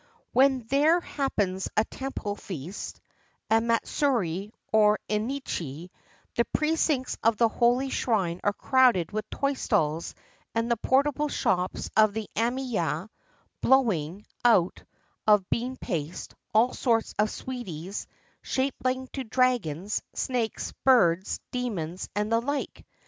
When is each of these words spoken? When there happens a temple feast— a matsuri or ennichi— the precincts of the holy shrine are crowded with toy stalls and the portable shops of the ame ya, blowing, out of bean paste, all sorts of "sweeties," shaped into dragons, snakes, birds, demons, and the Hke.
When 0.33 0.63
there 0.65 0.99
happens 0.99 1.69
a 1.77 1.85
temple 1.85 2.35
feast— 2.35 2.99
a 3.51 3.61
matsuri 3.61 4.51
or 4.73 4.97
ennichi— 5.07 5.91
the 6.35 6.45
precincts 6.45 7.19
of 7.21 7.37
the 7.37 7.47
holy 7.47 7.91
shrine 7.91 8.41
are 8.43 8.51
crowded 8.51 9.11
with 9.11 9.29
toy 9.29 9.53
stalls 9.53 10.15
and 10.55 10.71
the 10.71 10.77
portable 10.77 11.27
shops 11.29 11.91
of 11.95 12.13
the 12.15 12.27
ame 12.35 12.57
ya, 12.57 13.09
blowing, 13.61 14.25
out 14.43 14.83
of 15.27 15.47
bean 15.51 15.77
paste, 15.77 16.33
all 16.51 16.73
sorts 16.73 17.13
of 17.19 17.29
"sweeties," 17.29 18.07
shaped 18.41 18.83
into 18.83 19.23
dragons, 19.23 20.01
snakes, 20.15 20.71
birds, 20.83 21.39
demons, 21.51 22.09
and 22.15 22.31
the 22.31 22.41
Hke. 22.41 22.85